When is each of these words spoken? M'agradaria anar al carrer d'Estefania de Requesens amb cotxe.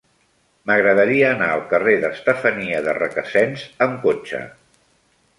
M'agradaria 0.69 1.25
anar 1.33 1.49
al 1.55 1.59
carrer 1.73 1.93
d'Estefania 2.05 2.79
de 2.87 2.95
Requesens 2.99 3.67
amb 3.87 3.99
cotxe. 4.07 4.41